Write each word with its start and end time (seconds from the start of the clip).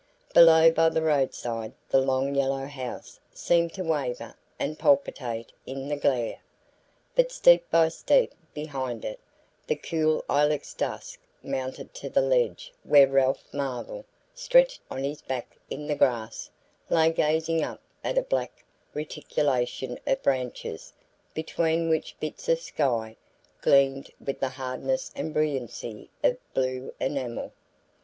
Below, 0.33 0.71
by 0.71 0.89
the 0.89 1.03
roadside, 1.03 1.73
the 1.89 2.01
long 2.01 2.33
yellow 2.33 2.65
house 2.65 3.19
seemed 3.35 3.73
to 3.75 3.83
waver 3.83 4.33
and 4.57 4.79
palpitate 4.79 5.51
in 5.67 5.89
the 5.89 5.95
glare; 5.95 6.39
but 7.13 7.31
steep 7.31 7.69
by 7.69 7.89
steep, 7.89 8.33
behind 8.51 9.05
it, 9.05 9.19
the 9.67 9.75
cool 9.75 10.25
ilex 10.27 10.73
dusk 10.73 11.19
mounted 11.43 11.93
to 11.93 12.09
the 12.09 12.19
ledge 12.23 12.73
where 12.83 13.05
Ralph 13.07 13.43
Marvell, 13.53 14.03
stretched 14.33 14.81
on 14.89 15.03
his 15.03 15.21
back 15.21 15.55
in 15.69 15.85
the 15.85 15.93
grass, 15.93 16.49
lay 16.89 17.11
gazing 17.11 17.63
up 17.63 17.79
at 18.03 18.17
a 18.17 18.23
black 18.23 18.65
reticulation 18.95 19.99
of 20.07 20.23
branches 20.23 20.93
between 21.35 21.89
which 21.89 22.19
bits 22.19 22.49
of 22.49 22.59
sky 22.59 23.17
gleamed 23.61 24.09
with 24.19 24.39
the 24.39 24.49
hardness 24.49 25.11
and 25.15 25.31
brilliancy 25.31 26.09
of 26.23 26.37
blue 26.55 26.91
enamel. 26.99 27.51